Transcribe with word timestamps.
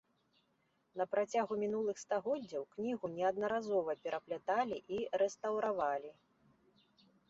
На 1.01 1.05
працягу 1.13 1.57
мінулых 1.65 2.01
стагоддзяў 2.05 2.63
кнігу 2.73 3.05
неаднаразова 3.19 3.91
перапляталі 4.09 4.77
і 5.01 5.07
рэстаўравалі. 5.25 6.11